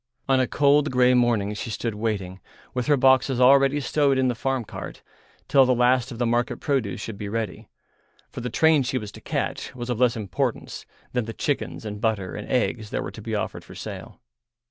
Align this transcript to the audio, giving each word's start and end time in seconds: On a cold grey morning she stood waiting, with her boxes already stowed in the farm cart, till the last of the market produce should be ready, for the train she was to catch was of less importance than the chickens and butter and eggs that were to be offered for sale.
On 0.27 0.39
a 0.39 0.47
cold 0.47 0.89
grey 0.89 1.13
morning 1.13 1.53
she 1.53 1.69
stood 1.69 1.93
waiting, 1.93 2.39
with 2.73 2.87
her 2.87 2.97
boxes 2.97 3.39
already 3.39 3.79
stowed 3.79 4.17
in 4.17 4.29
the 4.29 4.33
farm 4.33 4.65
cart, 4.65 5.03
till 5.47 5.63
the 5.63 5.75
last 5.75 6.11
of 6.11 6.17
the 6.17 6.25
market 6.25 6.57
produce 6.59 6.99
should 6.99 7.19
be 7.19 7.29
ready, 7.29 7.67
for 8.27 8.41
the 8.41 8.49
train 8.49 8.81
she 8.81 8.97
was 8.97 9.11
to 9.11 9.21
catch 9.21 9.75
was 9.75 9.91
of 9.91 9.99
less 9.99 10.17
importance 10.17 10.87
than 11.13 11.25
the 11.25 11.33
chickens 11.33 11.85
and 11.85 12.01
butter 12.01 12.33
and 12.33 12.49
eggs 12.49 12.89
that 12.89 13.03
were 13.03 13.11
to 13.11 13.21
be 13.21 13.35
offered 13.35 13.63
for 13.63 13.75
sale. 13.75 14.19